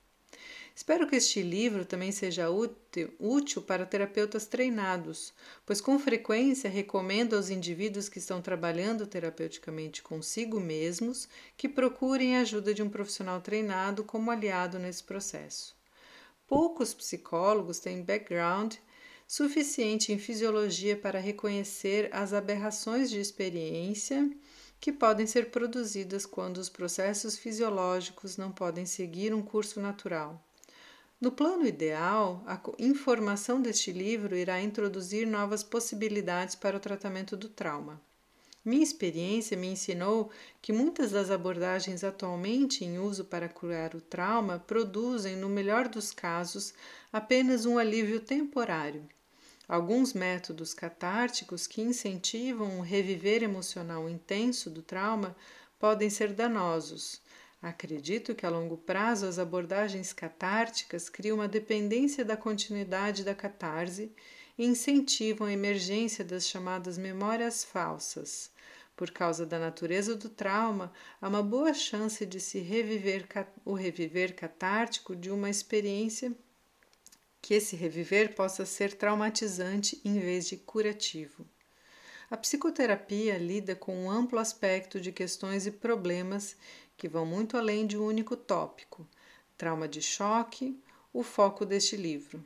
Espero 0.74 1.08
que 1.08 1.18
este 1.18 1.42
livro 1.42 1.86
também 1.86 2.12
seja 2.12 2.50
útil, 2.50 3.14
útil, 3.20 3.62
para 3.62 3.86
terapeutas 3.86 4.46
treinados, 4.46 5.34
pois 5.66 5.82
com 5.82 6.00
frequência 6.00 6.70
recomendo 6.70 7.36
aos 7.36 7.50
indivíduos 7.50 8.08
que 8.08 8.20
estão 8.20 8.42
trabalhando 8.42 9.06
terapeuticamente 9.06 10.02
consigo 10.02 10.60
mesmos 10.60 11.28
que 11.58 11.68
procurem 11.68 12.38
a 12.38 12.42
ajuda 12.42 12.74
de 12.74 12.82
um 12.82 12.90
profissional 12.90 13.42
treinado 13.42 14.04
como 14.04 14.32
aliado 14.32 14.80
nesse 14.80 15.04
processo. 15.04 15.76
Poucos 16.48 16.94
psicólogos 16.94 17.80
têm 17.80 18.02
background 18.02 18.76
suficiente 19.28 20.12
em 20.12 20.20
fisiologia 20.20 20.98
para 20.98 21.20
reconhecer 21.20 22.10
as 22.12 22.34
aberrações 22.34 23.10
de 23.10 23.20
experiência 23.20 24.30
que 24.80 24.92
podem 24.92 25.28
ser 25.28 25.52
produzidas 25.52 26.26
quando 26.26 26.58
os 26.58 26.68
processos 26.70 27.38
fisiológicos 27.38 28.36
não 28.36 28.52
podem 28.52 28.86
seguir 28.86 29.34
um 29.34 29.42
curso 29.42 29.80
natural. 29.80 30.44
No 31.22 31.32
plano 31.32 31.66
ideal, 31.66 32.44
a 32.48 32.60
informação 32.80 33.62
deste 33.62 33.94
livro 33.94 34.36
irá 34.36 34.60
introduzir 34.60 35.26
novas 35.26 35.64
possibilidades 35.64 36.56
para 36.56 36.76
o 36.76 36.80
tratamento 36.80 37.38
do 37.38 37.48
trauma. 37.48 38.02
Minha 38.66 38.84
experiência 38.84 39.56
me 39.56 39.68
ensinou 39.68 40.32
que 40.62 40.74
muitas 40.74 41.12
das 41.12 41.32
abordagens 41.32 42.04
atualmente 42.04 42.84
em 42.84 43.00
uso 43.00 43.24
para 43.24 43.48
curar 43.48 43.96
o 43.96 44.02
trauma 44.02 44.60
produzem, 44.60 45.36
no 45.38 45.48
melhor 45.48 45.88
dos 45.88 46.12
casos, 46.12 46.74
apenas 47.14 47.66
um 47.66 47.78
alívio 47.78 48.20
temporário 48.20 49.08
Alguns 49.72 50.12
métodos 50.12 50.74
catárticos 50.74 51.66
que 51.66 51.82
incentivam 51.82 52.80
um 52.80 52.82
reviver 52.82 53.42
emocional 53.42 54.10
intenso 54.10 54.70
do 54.70 54.82
trauma 54.82 55.34
podem 55.80 56.10
ser 56.10 56.34
danosos. 56.34 57.22
Acredito 57.62 58.34
que 58.34 58.46
a 58.46 58.50
longo 58.50 58.76
prazo 58.76 59.28
as 59.28 59.38
abordagens 59.38 60.12
catárticas 60.12 61.10
criam 61.10 61.38
uma 61.38 61.48
dependência 61.48 62.26
da 62.26 62.36
continuidade 62.36 63.24
da 63.24 63.36
catarse 63.36 64.12
e 64.58 64.66
incentivam 64.66 65.46
a 65.46 65.54
emergência 65.54 66.26
das 66.26 66.48
chamadas 66.48 66.98
memórias 66.98 67.64
falsas. 67.64 68.50
Por 68.96 69.12
causa 69.12 69.46
da 69.46 69.60
natureza 69.60 70.16
do 70.16 70.28
trauma, 70.28 70.92
há 71.22 71.28
uma 71.28 71.44
boa 71.44 71.74
chance 71.74 72.26
de 72.26 72.40
se 72.40 72.60
reviver 72.60 73.28
o 73.64 73.74
reviver 73.74 74.36
catártico 74.36 75.16
de 75.16 75.30
uma 75.30 75.50
experiência 75.50 76.34
que 77.42 77.54
esse 77.54 77.76
reviver 77.76 78.34
possa 78.34 78.66
ser 78.66 78.94
traumatizante 78.94 80.02
em 80.04 80.20
vez 80.20 80.48
de 80.48 80.58
curativo. 80.58 81.46
A 82.30 82.38
psicoterapia 82.38 83.38
lida 83.38 83.76
com 83.76 84.06
um 84.06 84.10
amplo 84.10 84.40
aspecto 84.40 85.02
de 85.02 85.12
questões 85.12 85.66
e 85.66 85.72
problemas 85.72 86.56
que 87.02 87.10
vão 87.10 87.26
muito 87.26 87.58
além 87.58 87.88
de 87.88 87.98
um 87.98 88.06
único 88.06 88.38
tópico, 88.38 89.08
trauma 89.58 89.88
de 89.88 90.04
choque, 90.04 90.80
o 91.12 91.24
foco 91.24 91.66
deste 91.66 91.98
livro. 91.98 92.46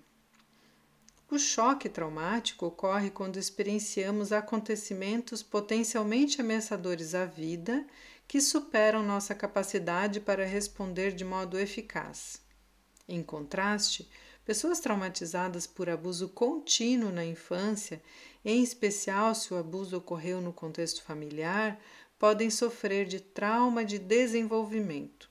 O 1.30 1.38
choque 1.38 1.90
traumático 1.90 2.66
ocorre 2.66 3.12
quando 3.12 3.36
experienciamos 3.36 4.32
acontecimentos 4.32 5.44
potencialmente 5.44 6.40
ameaçadores 6.40 7.14
à 7.14 7.26
vida 7.26 7.86
que 8.26 8.40
superam 8.40 9.04
nossa 9.04 9.36
capacidade 9.36 10.22
para 10.22 10.46
responder 10.46 11.14
de 11.14 11.26
modo 11.26 11.60
eficaz. 11.60 12.42
Em 13.10 13.22
contraste, 13.22 14.10
Pessoas 14.46 14.80
traumatizadas 14.80 15.66
por 15.66 15.90
abuso 15.90 16.30
contínuo 16.30 17.12
na 17.12 17.26
infância, 17.26 18.00
em 18.46 18.62
especial 18.62 19.34
se 19.34 19.52
o 19.52 19.58
abuso 19.58 19.98
ocorreu 19.98 20.40
no 20.40 20.54
contexto 20.54 21.02
familiar, 21.02 21.80
podem 22.26 22.50
sofrer 22.50 23.06
de 23.06 23.20
trauma 23.20 23.86
de 23.86 24.00
desenvolvimento. 24.00 25.30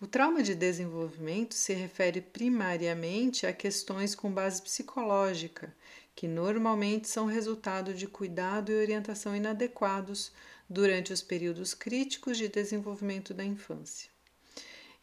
O 0.00 0.06
trauma 0.06 0.42
de 0.42 0.54
desenvolvimento 0.54 1.54
se 1.54 1.74
refere 1.74 2.22
primariamente 2.22 3.46
a 3.46 3.52
questões 3.52 4.14
com 4.14 4.32
base 4.32 4.62
psicológica, 4.62 5.76
que 6.16 6.26
normalmente 6.26 7.06
são 7.06 7.26
resultado 7.26 7.92
de 7.92 8.06
cuidado 8.06 8.72
e 8.72 8.80
orientação 8.80 9.36
inadequados 9.36 10.32
durante 10.66 11.12
os 11.12 11.20
períodos 11.20 11.74
críticos 11.74 12.38
de 12.38 12.48
desenvolvimento 12.48 13.34
da 13.34 13.44
infância. 13.44 14.08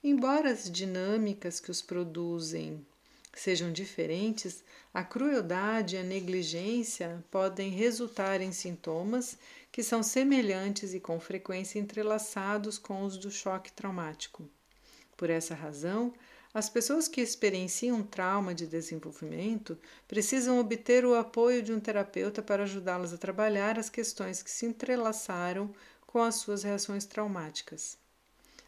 Embora 0.03 0.49
as 0.49 0.67
dinâmicas 0.67 1.59
que 1.59 1.69
os 1.69 1.83
produzem 1.83 2.83
sejam 3.35 3.71
diferentes, 3.71 4.63
a 4.93 5.03
crueldade 5.03 5.95
e 5.95 5.99
a 5.99 6.03
negligência 6.03 7.23
podem 7.29 7.69
resultar 7.69 8.41
em 8.41 8.51
sintomas 8.51 9.37
que 9.71 9.83
são 9.83 10.01
semelhantes 10.01 10.93
e 10.93 10.99
com 10.99 11.19
frequência 11.19 11.79
entrelaçados 11.79 12.77
com 12.77 13.03
os 13.03 13.17
do 13.17 13.29
choque 13.29 13.71
traumático. 13.73 14.49
Por 15.17 15.29
essa 15.29 15.53
razão, 15.53 16.13
as 16.53 16.69
pessoas 16.69 17.09
que 17.09 17.19
experienciam 17.19 18.01
trauma 18.01 18.55
de 18.55 18.65
desenvolvimento 18.65 19.77
precisam 20.07 20.57
obter 20.57 21.05
o 21.05 21.13
apoio 21.13 21.61
de 21.61 21.73
um 21.73 21.79
terapeuta 21.81 22.41
para 22.41 22.63
ajudá-las 22.63 23.11
a 23.11 23.17
trabalhar 23.17 23.77
as 23.77 23.89
questões 23.89 24.41
que 24.41 24.49
se 24.49 24.65
entrelaçaram 24.65 25.73
com 26.07 26.23
as 26.23 26.35
suas 26.35 26.63
reações 26.63 27.05
traumáticas. 27.05 27.97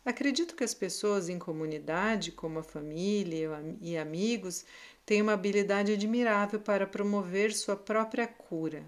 Acredito 0.08 0.56
que 0.56 0.64
as 0.64 0.74
pessoas 0.74 1.28
em 1.28 1.38
comunidade, 1.38 2.32
como 2.32 2.60
a 2.60 2.64
família 2.64 3.62
e 3.82 3.98
amigos, 3.98 4.64
têm 5.06 5.22
uma 5.22 5.34
habilidade 5.34 5.92
admirável 5.92 6.62
para 6.62 6.88
promover 6.88 7.54
sua 7.54 7.76
própria 7.76 8.26
cura. 8.26 8.86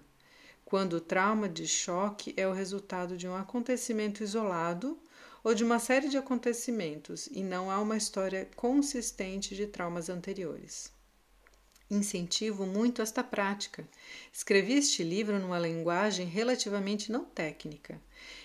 Quando 0.63 0.93
o 0.93 1.01
trauma 1.01 1.49
de 1.49 1.67
choque 1.67 2.33
é 2.37 2.47
o 2.47 2.53
resultado 2.53 3.17
de 3.17 3.27
um 3.27 3.35
acontecimento 3.35 4.23
isolado 4.23 4.97
ou 5.43 5.53
de 5.53 5.61
uma 5.61 5.77
série 5.77 6.07
de 6.07 6.17
acontecimentos 6.17 7.27
e 7.27 7.43
não 7.43 7.69
há 7.69 7.81
uma 7.81 7.97
história 7.97 8.47
consistente 8.55 9.53
de 9.53 9.67
traumas 9.67 10.07
anteriores. 10.09 10.89
Incentivo 11.91 12.67
muito 12.67 13.01
esta 13.01 13.23
prática. 13.23 13.83
Escrevi 14.31 14.73
este 14.73 15.01
livro 15.01 15.39
numa 15.39 15.57
linguagem 15.57 16.27
relativamente 16.27 17.11
não 17.11 17.25
técnica. 17.25 17.99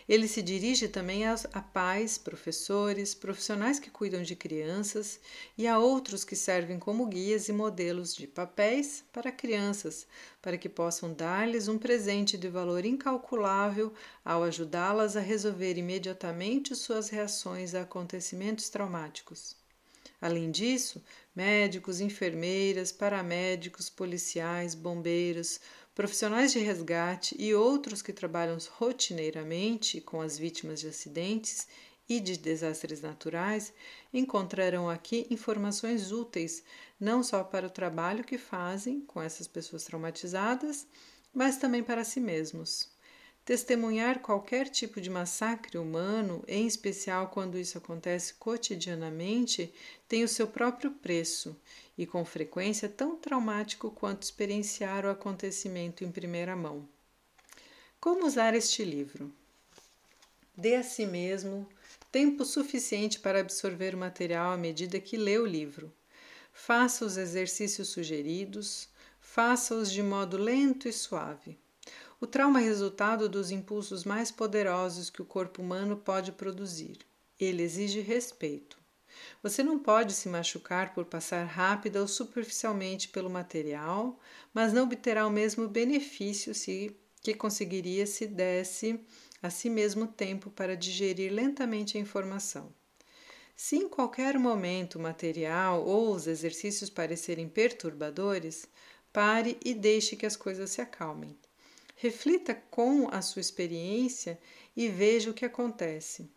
Ele 0.08 0.26
se 0.26 0.40
dirige 0.40 0.88
também 0.88 1.26
a, 1.26 1.34
a 1.52 1.60
pais, 1.60 2.16
professores, 2.16 3.14
profissionais 3.14 3.78
que 3.78 3.90
cuidam 3.90 4.22
de 4.22 4.34
crianças 4.34 5.20
e 5.58 5.66
a 5.66 5.78
outros 5.78 6.24
que 6.24 6.34
servem 6.34 6.78
como 6.78 7.04
guias 7.04 7.48
e 7.48 7.52
modelos 7.52 8.14
de 8.14 8.26
papéis 8.26 9.04
para 9.12 9.30
crianças, 9.30 10.06
para 10.40 10.56
que 10.56 10.68
possam 10.68 11.12
dar-lhes 11.12 11.68
um 11.68 11.76
presente 11.76 12.38
de 12.38 12.48
valor 12.48 12.86
incalculável 12.86 13.92
ao 14.24 14.42
ajudá-las 14.42 15.18
a 15.18 15.20
resolver 15.20 15.76
imediatamente 15.76 16.74
suas 16.74 17.10
reações 17.10 17.74
a 17.74 17.82
acontecimentos 17.82 18.70
traumáticos. 18.70 19.63
Além 20.25 20.50
disso, 20.50 21.04
médicos, 21.37 22.00
enfermeiras, 22.00 22.90
paramédicos, 22.90 23.90
policiais, 23.90 24.75
bombeiros, 24.75 25.61
profissionais 25.95 26.50
de 26.50 26.61
resgate 26.61 27.37
e 27.38 27.54
outros 27.54 28.00
que 28.00 28.11
trabalham 28.11 28.57
rotineiramente 28.78 30.00
com 30.00 30.23
as 30.23 30.38
vítimas 30.38 30.81
de 30.81 30.88
acidentes 30.88 31.69
e 32.09 32.21
de 32.21 32.38
desastres 32.38 33.02
naturais 33.02 33.71
encontrarão 34.14 34.88
aqui 34.88 35.26
informações 35.28 36.11
úteis 36.11 36.64
não 36.99 37.23
só 37.23 37.45
para 37.45 37.66
o 37.66 37.71
trabalho 37.71 38.25
que 38.25 38.38
fazem 38.38 39.02
com 39.02 39.21
essas 39.21 39.47
pessoas 39.47 39.85
traumatizadas, 39.85 40.87
mas 41.35 41.59
também 41.59 41.83
para 41.83 42.02
si 42.02 42.19
mesmos. 42.19 42.93
Testemunhar 43.44 44.20
qualquer 44.20 44.70
tipo 44.70 45.02
de 45.02 45.10
massacre 45.10 45.76
humano, 45.76 46.42
em 46.48 46.66
especial 46.66 47.28
quando 47.28 47.58
isso 47.58 47.76
acontece 47.76 48.32
cotidianamente, 48.34 49.70
tem 50.08 50.24
o 50.24 50.28
seu 50.28 50.46
próprio 50.46 50.90
preço 50.90 51.54
e, 51.98 52.06
com 52.06 52.24
frequência, 52.24 52.88
tão 52.88 53.16
traumático 53.16 53.90
quanto 53.90 54.22
experienciar 54.22 55.04
o 55.04 55.10
acontecimento 55.10 56.02
em 56.02 56.10
primeira 56.10 56.56
mão. 56.56 56.88
Como 58.00 58.26
usar 58.26 58.54
este 58.54 58.82
livro? 58.82 59.30
Dê 60.56 60.76
a 60.76 60.82
si 60.82 61.04
mesmo 61.04 61.68
tempo 62.10 62.46
suficiente 62.46 63.20
para 63.20 63.40
absorver 63.40 63.94
o 63.94 63.98
material 63.98 64.52
à 64.52 64.56
medida 64.56 64.98
que 65.00 65.18
lê 65.18 65.36
o 65.36 65.44
livro. 65.44 65.92
Faça 66.50 67.04
os 67.04 67.18
exercícios 67.18 67.88
sugeridos, 67.88 68.88
faça-os 69.20 69.90
de 69.90 70.02
modo 70.02 70.38
lento 70.38 70.88
e 70.88 70.92
suave. 70.92 71.58
O 72.21 72.26
trauma 72.26 72.61
é 72.61 72.64
resultado 72.64 73.28
dos 73.28 73.50
impulsos 73.50 74.04
mais 74.04 74.30
poderosos 74.30 75.11
que 75.11 75.21
o 75.21 75.26
corpo 75.26 75.61
humano 75.61 75.97
pode 75.97 76.33
produzir. 76.33 76.99
Ele 77.38 77.62
exige 77.62 78.00
respeito. 78.00 78.78
Você 79.42 79.62
não 79.62 79.78
pode 79.78 80.12
se 80.12 80.28
machucar 80.28 80.92
por 80.94 81.04
passar 81.04 81.44
rápida 81.44 82.00
ou 82.00 82.09
superficialmente 82.09 83.09
pelo 83.09 83.30
material, 83.30 84.18
mas 84.52 84.73
não 84.73 84.85
obterá 84.85 85.26
o 85.26 85.30
mesmo 85.30 85.68
benefício 85.68 86.54
se, 86.54 86.97
que 87.23 87.35
conseguiria 87.35 88.06
se 88.06 88.26
desse 88.26 89.00
a 89.42 89.50
si 89.50 89.68
mesmo 89.68 90.06
tempo 90.06 90.50
para 90.50 90.76
digerir 90.76 91.33
lentamente 91.33 91.99
a 91.99 92.00
informação. 92.00 92.73
Se 93.54 93.76
em 93.76 93.88
qualquer 93.88 94.38
momento 94.38 94.97
o 94.97 95.02
material 95.02 95.85
ou 95.85 96.12
os 96.12 96.26
exercícios 96.26 96.90
parecerem 96.90 97.49
perturbadores, 97.49 98.66
pare 99.12 99.59
e 99.64 99.75
deixe 99.75 100.16
que 100.16 100.26
as 100.26 100.35
coisas 100.35 100.71
se 100.71 100.80
acalmem. 100.80 101.38
Reflita 101.96 102.54
com 102.54 103.08
a 103.10 103.22
sua 103.22 103.40
experiência 103.40 104.38
e 104.76 104.88
veja 104.88 105.30
o 105.30 105.34
que 105.34 105.44
acontece. 105.44 106.28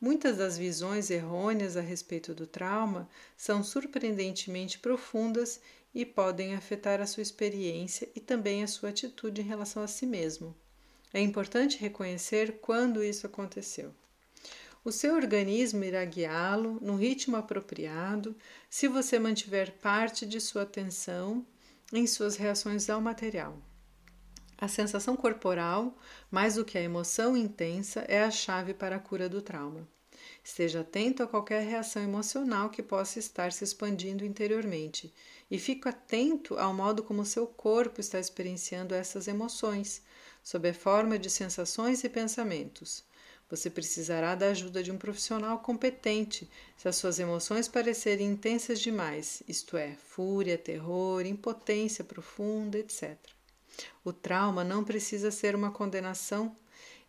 Muitas 0.00 0.36
das 0.36 0.56
visões 0.56 1.10
errôneas 1.10 1.76
a 1.76 1.80
respeito 1.80 2.34
do 2.34 2.46
trauma 2.46 3.08
são 3.36 3.64
surpreendentemente 3.64 4.78
profundas 4.78 5.60
e 5.94 6.04
podem 6.04 6.54
afetar 6.54 7.00
a 7.00 7.06
sua 7.06 7.22
experiência 7.22 8.08
e 8.14 8.20
também 8.20 8.62
a 8.62 8.68
sua 8.68 8.90
atitude 8.90 9.40
em 9.40 9.44
relação 9.44 9.82
a 9.82 9.88
si 9.88 10.06
mesmo. 10.06 10.54
É 11.12 11.20
importante 11.20 11.78
reconhecer 11.78 12.58
quando 12.60 13.02
isso 13.02 13.26
aconteceu. 13.26 13.92
O 14.84 14.92
seu 14.92 15.14
organismo 15.14 15.82
irá 15.82 16.04
guiá-lo 16.04 16.78
no 16.80 16.96
ritmo 16.96 17.36
apropriado 17.36 18.36
se 18.70 18.86
você 18.86 19.18
mantiver 19.18 19.72
parte 19.78 20.24
de 20.24 20.40
sua 20.40 20.62
atenção 20.62 21.44
em 21.92 22.06
suas 22.06 22.36
reações 22.36 22.88
ao 22.88 23.00
material. 23.00 23.60
A 24.60 24.66
sensação 24.66 25.16
corporal, 25.16 25.96
mais 26.28 26.56
do 26.56 26.64
que 26.64 26.76
a 26.76 26.82
emoção 26.82 27.36
intensa, 27.36 28.00
é 28.08 28.24
a 28.24 28.30
chave 28.30 28.74
para 28.74 28.96
a 28.96 28.98
cura 28.98 29.28
do 29.28 29.40
trauma. 29.40 29.86
Esteja 30.42 30.80
atento 30.80 31.22
a 31.22 31.28
qualquer 31.28 31.62
reação 31.62 32.02
emocional 32.02 32.68
que 32.68 32.82
possa 32.82 33.20
estar 33.20 33.52
se 33.52 33.62
expandindo 33.62 34.24
interiormente 34.24 35.14
e 35.48 35.60
fique 35.60 35.88
atento 35.88 36.58
ao 36.58 36.74
modo 36.74 37.04
como 37.04 37.24
seu 37.24 37.46
corpo 37.46 38.00
está 38.00 38.18
experienciando 38.18 38.96
essas 38.96 39.28
emoções, 39.28 40.02
sob 40.42 40.68
a 40.68 40.74
forma 40.74 41.20
de 41.20 41.30
sensações 41.30 42.02
e 42.02 42.08
pensamentos. 42.08 43.04
Você 43.48 43.70
precisará 43.70 44.34
da 44.34 44.48
ajuda 44.48 44.82
de 44.82 44.90
um 44.90 44.98
profissional 44.98 45.60
competente 45.60 46.50
se 46.76 46.88
as 46.88 46.96
suas 46.96 47.20
emoções 47.20 47.68
parecerem 47.68 48.26
intensas 48.26 48.80
demais, 48.80 49.40
isto 49.46 49.76
é, 49.76 49.94
fúria, 49.94 50.58
terror, 50.58 51.24
impotência 51.24 52.02
profunda, 52.02 52.76
etc. 52.76 53.37
O 54.04 54.12
trauma 54.12 54.64
não 54.64 54.84
precisa 54.84 55.30
ser 55.30 55.54
uma 55.54 55.70
condenação. 55.70 56.54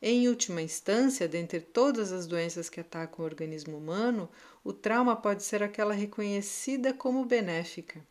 Em 0.01 0.27
última 0.27 0.61
instância, 0.61 1.27
dentre 1.27 1.59
todas 1.59 2.11
as 2.11 2.25
doenças 2.25 2.69
que 2.69 2.79
atacam 2.79 3.23
o 3.23 3.27
organismo 3.27 3.77
humano, 3.77 4.29
o 4.63 4.71
trauma 4.71 5.15
pode 5.15 5.43
ser 5.43 5.61
aquela 5.61 5.93
reconhecida 5.93 6.93
como 6.93 7.25
benéfica. 7.25 8.05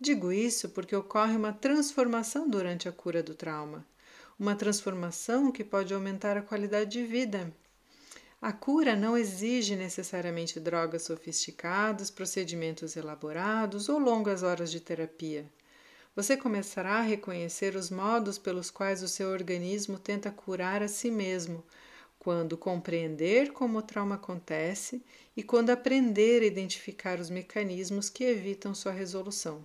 Digo 0.00 0.32
isso 0.32 0.68
porque 0.70 0.94
ocorre 0.94 1.36
uma 1.36 1.52
transformação 1.52 2.48
durante 2.48 2.88
a 2.88 2.92
cura 2.92 3.22
do 3.22 3.34
trauma, 3.34 3.86
uma 4.38 4.54
transformação 4.54 5.50
que 5.50 5.64
pode 5.64 5.94
aumentar 5.94 6.36
a 6.36 6.42
qualidade 6.42 6.90
de 6.90 7.04
vida. 7.04 7.52
A 8.42 8.52
cura 8.52 8.94
não 8.94 9.16
exige 9.16 9.74
necessariamente 9.74 10.60
drogas 10.60 11.02
sofisticadas, 11.02 12.10
procedimentos 12.10 12.96
elaborados 12.96 13.88
ou 13.88 13.98
longas 13.98 14.42
horas 14.42 14.70
de 14.70 14.80
terapia 14.80 15.50
você 16.16 16.34
começará 16.34 16.94
a 16.94 17.02
reconhecer 17.02 17.76
os 17.76 17.90
modos 17.90 18.38
pelos 18.38 18.70
quais 18.70 19.02
o 19.02 19.08
seu 19.08 19.28
organismo 19.28 19.98
tenta 19.98 20.30
curar 20.30 20.82
a 20.82 20.88
si 20.88 21.10
mesmo, 21.10 21.62
quando 22.18 22.56
compreender 22.56 23.52
como 23.52 23.78
o 23.78 23.82
trauma 23.82 24.14
acontece 24.14 25.02
e 25.36 25.42
quando 25.42 25.68
aprender 25.68 26.42
a 26.42 26.46
identificar 26.46 27.20
os 27.20 27.28
mecanismos 27.28 28.08
que 28.08 28.24
evitam 28.24 28.74
sua 28.74 28.92
resolução. 28.92 29.62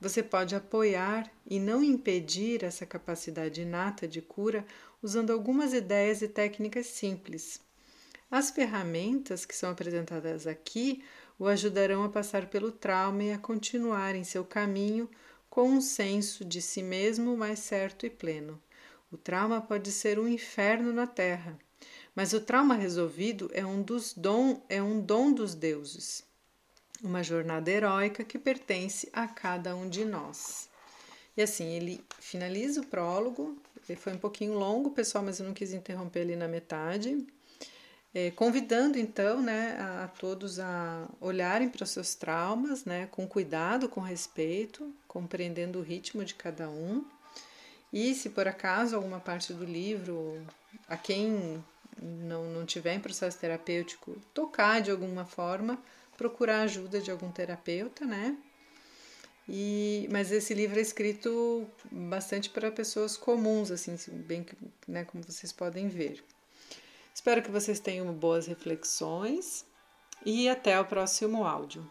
Você 0.00 0.24
pode 0.24 0.56
apoiar 0.56 1.30
e 1.46 1.60
não 1.60 1.84
impedir 1.84 2.64
essa 2.64 2.84
capacidade 2.84 3.62
inata 3.62 4.08
de 4.08 4.20
cura 4.20 4.66
usando 5.00 5.30
algumas 5.30 5.72
ideias 5.72 6.20
e 6.20 6.26
técnicas 6.26 6.86
simples. 6.86 7.60
As 8.28 8.50
ferramentas 8.50 9.44
que 9.44 9.54
são 9.54 9.70
apresentadas 9.70 10.48
aqui 10.48 11.04
o 11.38 11.46
ajudarão 11.46 12.02
a 12.02 12.08
passar 12.08 12.46
pelo 12.46 12.72
trauma 12.72 13.22
e 13.22 13.32
a 13.32 13.38
continuar 13.38 14.14
em 14.14 14.24
seu 14.24 14.44
caminho 14.44 15.08
com 15.50 15.68
um 15.68 15.80
senso 15.80 16.44
de 16.44 16.62
si 16.62 16.82
mesmo 16.82 17.36
mais 17.36 17.58
certo 17.58 18.06
e 18.06 18.10
pleno. 18.10 18.62
O 19.10 19.18
trauma 19.18 19.60
pode 19.60 19.90
ser 19.90 20.18
um 20.18 20.28
inferno 20.28 20.92
na 20.92 21.08
terra, 21.08 21.58
mas 22.14 22.32
o 22.32 22.40
trauma 22.40 22.76
resolvido 22.76 23.50
é 23.52 23.66
um, 23.66 23.82
dos 23.82 24.14
dom, 24.14 24.62
é 24.68 24.80
um 24.80 25.00
dom 25.00 25.32
dos 25.32 25.52
deuses, 25.52 26.24
uma 27.02 27.24
jornada 27.24 27.68
heróica 27.68 28.22
que 28.22 28.38
pertence 28.38 29.08
a 29.12 29.26
cada 29.26 29.74
um 29.74 29.88
de 29.88 30.04
nós. 30.04 30.70
E 31.36 31.42
assim, 31.42 31.66
ele 31.72 32.04
finaliza 32.20 32.80
o 32.80 32.86
prólogo, 32.86 33.60
ele 33.88 33.98
foi 33.98 34.12
um 34.12 34.18
pouquinho 34.18 34.54
longo, 34.54 34.90
pessoal, 34.90 35.24
mas 35.24 35.40
eu 35.40 35.46
não 35.46 35.54
quis 35.54 35.72
interromper 35.72 36.20
ali 36.20 36.36
na 36.36 36.46
metade. 36.46 37.26
É, 38.12 38.30
convidando 38.32 38.98
então 38.98 39.40
né, 39.40 39.76
a, 39.78 40.04
a, 40.04 40.08
todos 40.08 40.58
a 40.58 41.08
olharem 41.20 41.68
para 41.68 41.84
os 41.84 41.90
seus 41.90 42.14
traumas 42.14 42.84
né, 42.84 43.06
com 43.10 43.26
cuidado, 43.26 43.88
com 43.88 44.00
respeito, 44.00 44.92
compreendendo 45.06 45.78
o 45.78 45.82
ritmo 45.82 46.24
de 46.24 46.34
cada 46.34 46.68
um. 46.68 47.04
E 47.92 48.14
se 48.14 48.30
por 48.30 48.48
acaso 48.48 48.96
alguma 48.96 49.20
parte 49.20 49.52
do 49.52 49.64
livro, 49.64 50.44
a 50.88 50.96
quem 50.96 51.62
não, 52.00 52.50
não 52.50 52.66
tiver 52.66 52.94
em 52.94 53.00
processo 53.00 53.38
terapêutico, 53.38 54.16
tocar 54.34 54.80
de 54.80 54.90
alguma 54.90 55.24
forma, 55.24 55.78
procurar 56.16 56.62
ajuda 56.62 57.00
de 57.00 57.10
algum 57.10 57.30
terapeuta, 57.30 58.04
né? 58.04 58.36
E, 59.48 60.08
mas 60.12 60.30
esse 60.30 60.54
livro 60.54 60.78
é 60.78 60.82
escrito 60.82 61.66
bastante 61.90 62.48
para 62.50 62.70
pessoas 62.70 63.16
comuns, 63.16 63.70
assim, 63.70 63.96
bem 64.12 64.46
né, 64.86 65.04
como 65.04 65.24
vocês 65.24 65.52
podem 65.52 65.88
ver. 65.88 66.22
Espero 67.14 67.42
que 67.42 67.50
vocês 67.50 67.80
tenham 67.80 68.12
boas 68.12 68.46
reflexões 68.46 69.66
e 70.24 70.48
até 70.48 70.78
o 70.80 70.84
próximo 70.84 71.44
áudio. 71.44 71.90